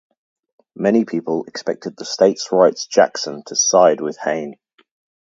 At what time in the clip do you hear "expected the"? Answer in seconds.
1.45-2.05